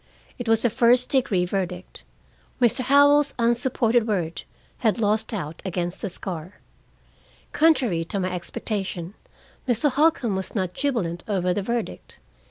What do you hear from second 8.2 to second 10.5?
expectation, Mr. Holcombe